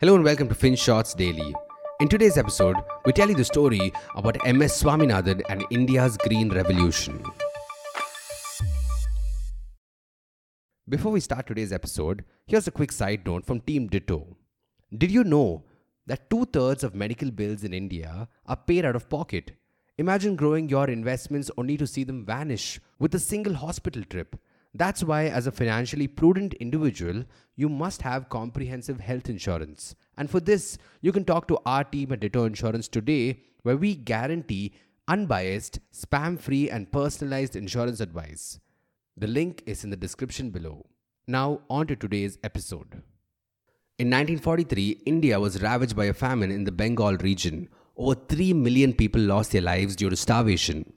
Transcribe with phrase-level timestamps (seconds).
[0.00, 1.52] Hello and welcome to FinShots Daily.
[1.98, 7.20] In today's episode, we tell you the story about MS Swaminathan and India's Green Revolution.
[10.88, 14.36] Before we start today's episode, here's a quick side note from Team Ditto.
[14.96, 15.64] Did you know
[16.06, 19.50] that two thirds of medical bills in India are paid out of pocket?
[19.96, 24.36] Imagine growing your investments only to see them vanish with a single hospital trip.
[24.74, 27.24] That's why, as a financially prudent individual,
[27.56, 29.94] you must have comprehensive health insurance.
[30.16, 33.94] And for this, you can talk to our team at Ditto Insurance today, where we
[33.94, 34.74] guarantee
[35.08, 38.60] unbiased, spam free, and personalized insurance advice.
[39.16, 40.86] The link is in the description below.
[41.26, 43.02] Now, on to today's episode.
[43.98, 47.68] In 1943, India was ravaged by a famine in the Bengal region.
[47.96, 50.92] Over 3 million people lost their lives due to starvation.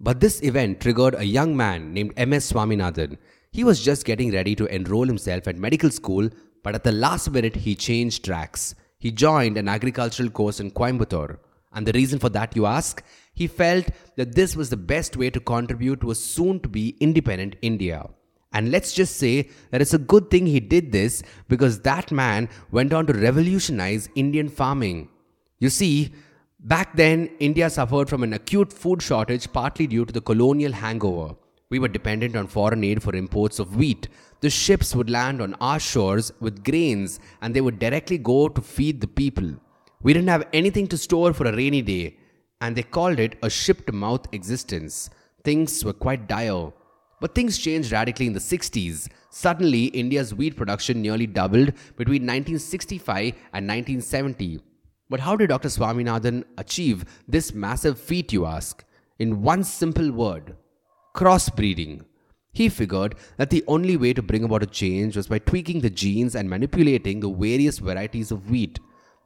[0.00, 3.16] But this event triggered a young man named MS Swaminathan.
[3.52, 6.28] He was just getting ready to enroll himself at medical school,
[6.62, 8.74] but at the last minute he changed tracks.
[8.98, 11.38] He joined an agricultural course in Coimbatore.
[11.72, 13.02] And the reason for that, you ask?
[13.34, 13.86] He felt
[14.16, 18.08] that this was the best way to contribute to a soon to be independent India.
[18.52, 22.48] And let's just say that it's a good thing he did this because that man
[22.70, 25.08] went on to revolutionize Indian farming.
[25.58, 26.12] You see,
[26.64, 31.34] back then, India suffered from an acute food shortage partly due to the colonial hangover.
[31.70, 34.08] We were dependent on foreign aid for imports of wheat.
[34.40, 38.60] The ships would land on our shores with grains and they would directly go to
[38.60, 39.54] feed the people.
[40.02, 42.18] We didn't have anything to store for a rainy day,
[42.60, 45.08] and they called it a ship to mouth existence.
[45.42, 46.72] Things were quite dire.
[47.20, 49.08] But things changed radically in the 60s.
[49.30, 54.60] Suddenly, India's wheat production nearly doubled between 1965 and 1970.
[55.10, 55.68] But how did Dr.
[55.68, 58.84] Swaminathan achieve this massive feat, you ask?
[59.18, 60.56] In one simple word
[61.14, 62.04] crossbreeding.
[62.52, 65.90] He figured that the only way to bring about a change was by tweaking the
[65.90, 68.78] genes and manipulating the various varieties of wheat.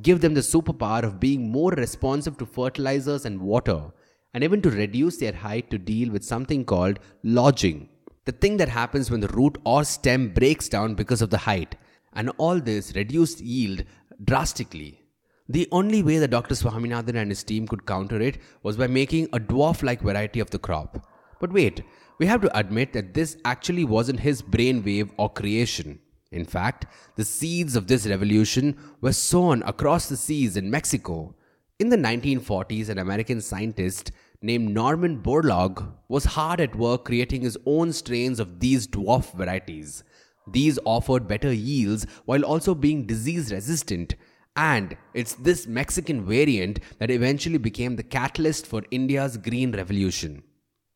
[0.00, 3.92] Give them the superpower of being more responsive to fertilizers and water,
[4.32, 7.88] and even to reduce their height to deal with something called lodging.
[8.24, 11.76] The thing that happens when the root or stem breaks down because of the height.
[12.12, 13.84] And all this reduced yield
[14.24, 15.01] drastically.
[15.48, 16.54] The only way that Dr.
[16.54, 20.50] Swaminathan and his team could counter it was by making a dwarf like variety of
[20.50, 21.06] the crop.
[21.40, 21.82] But wait,
[22.18, 25.98] we have to admit that this actually wasn't his brainwave or creation.
[26.30, 26.86] In fact,
[27.16, 31.34] the seeds of this revolution were sown across the seas in Mexico.
[31.78, 37.58] In the 1940s, an American scientist named Norman Borlaug was hard at work creating his
[37.66, 40.04] own strains of these dwarf varieties.
[40.46, 44.14] These offered better yields while also being disease resistant,
[44.56, 50.42] and it's this Mexican variant that eventually became the catalyst for India's green revolution.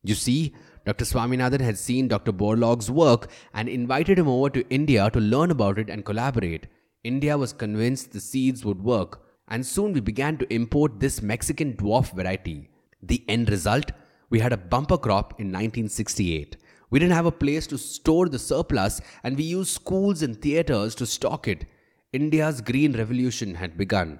[0.03, 0.53] You see,
[0.85, 1.05] Dr.
[1.05, 2.31] Swaminathan had seen Dr.
[2.31, 6.67] Borlaug's work and invited him over to India to learn about it and collaborate.
[7.03, 11.73] India was convinced the seeds would work, and soon we began to import this Mexican
[11.73, 12.69] dwarf variety.
[13.01, 13.91] The end result?
[14.29, 16.57] We had a bumper crop in 1968.
[16.89, 20.95] We didn't have a place to store the surplus, and we used schools and theaters
[20.95, 21.65] to stock it.
[22.13, 24.19] India's green revolution had begun.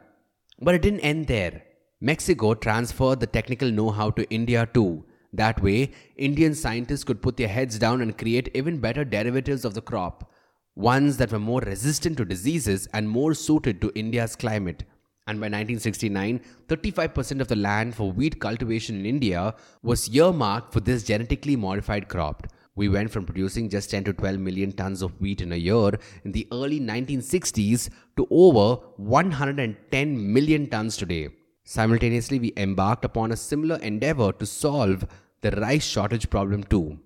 [0.59, 1.63] But it didn't end there.
[2.01, 5.05] Mexico transferred the technical know how to India too.
[5.31, 9.73] That way, Indian scientists could put their heads down and create even better derivatives of
[9.73, 10.29] the crop,
[10.75, 14.83] ones that were more resistant to diseases and more suited to India's climate.
[15.25, 20.81] And by 1969, 35% of the land for wheat cultivation in India was earmarked for
[20.81, 22.47] this genetically modified crop.
[22.77, 25.89] We went from producing just 10 to 12 million tons of wheat in a year
[26.23, 31.29] in the early 1960s to over 110 million tons today.
[31.63, 35.07] Simultaneously, we embarked upon a similar endeavor to solve
[35.41, 36.99] the rice shortage problem too.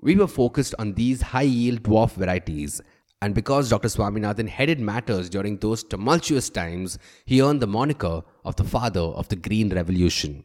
[0.00, 2.80] We were focused on these high yield dwarf varieties,
[3.20, 3.88] and because Dr.
[3.88, 9.28] Swaminathan headed matters during those tumultuous times, he earned the moniker of the father of
[9.28, 10.44] the Green Revolution.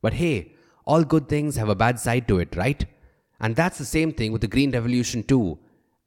[0.00, 0.54] But hey,
[0.86, 2.86] all good things have a bad side to it, right?
[3.44, 5.58] And that's the same thing with the Green Revolution too.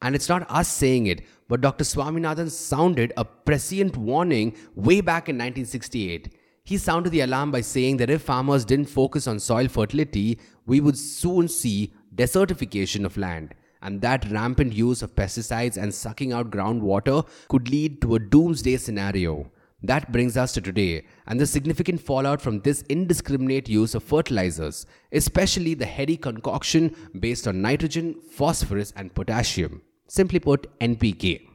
[0.02, 1.84] And it's not us saying it, but Dr.
[1.84, 6.34] Swaminathan sounded a prescient warning way back in 1968.
[6.64, 10.82] He sounded the alarm by saying that if farmers didn't focus on soil fertility, we
[10.82, 13.54] would soon see desertification of land.
[13.84, 18.78] And that rampant use of pesticides and sucking out groundwater could lead to a doomsday
[18.78, 19.52] scenario.
[19.84, 24.88] That brings us to today and the significant fallout from this indiscriminate use of fertilizers,
[25.12, 29.84] especially the heady concoction based on nitrogen, phosphorus, and potassium.
[30.08, 31.48] Simply put, NPK.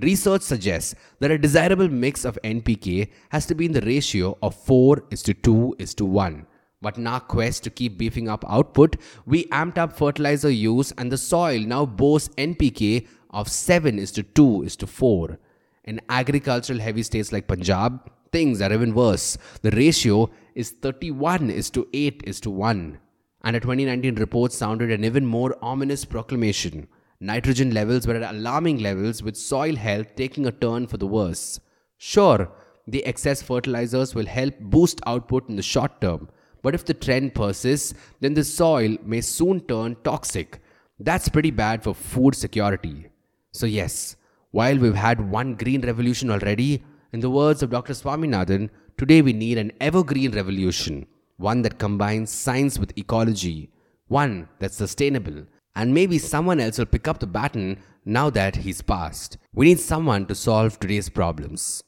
[0.00, 4.54] Research suggests that a desirable mix of NPK has to be in the ratio of
[4.54, 6.46] 4 is to 2 is to 1.
[6.80, 8.96] But in our quest to keep beefing up output,
[9.26, 14.22] we amped up fertilizer use and the soil now boasts NPK of 7 is to
[14.22, 15.38] 2 is to 4.
[15.84, 19.36] In agricultural heavy states like Punjab, things are even worse.
[19.62, 22.98] The ratio is 31 is to 8 is to 1.
[23.44, 26.86] And a 2019 report sounded an even more ominous proclamation.
[27.20, 31.58] Nitrogen levels were at alarming levels, with soil health taking a turn for the worse.
[31.98, 32.48] Sure,
[32.86, 36.28] the excess fertilizers will help boost output in the short term,
[36.62, 40.60] but if the trend persists, then the soil may soon turn toxic.
[40.98, 43.06] That's pretty bad for food security.
[43.52, 44.16] So, yes,
[44.52, 47.94] while we've had one green revolution already, in the words of Dr.
[47.94, 48.68] Swaminathan,
[48.98, 51.06] today we need an evergreen revolution,
[51.38, 53.70] one that combines science with ecology,
[54.08, 58.82] one that's sustainable, and maybe someone else will pick up the baton now that he's
[58.82, 59.38] passed.
[59.54, 61.82] We need someone to solve today's problems.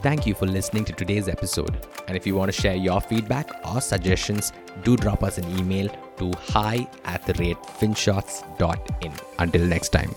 [0.00, 1.86] Thank you for listening to today's episode.
[2.06, 4.52] And if you want to share your feedback or suggestions,
[4.84, 9.12] do drop us an email to hi at the rate finshots.in.
[9.38, 10.14] Until next time.